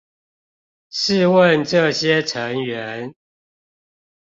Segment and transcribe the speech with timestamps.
[0.91, 3.13] 試問這些成員